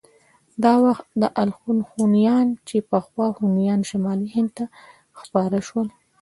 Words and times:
دا 0.63 0.73
وخت 0.85 1.05
الخون 1.43 1.77
هونيان 1.91 2.47
چې 2.67 2.75
پخوا 2.91 3.27
هونيان 3.39 3.81
شمالي 3.89 4.27
هند 4.35 4.49
ته 4.57 4.65
خپاره 5.19 5.59
شول. 5.67 5.87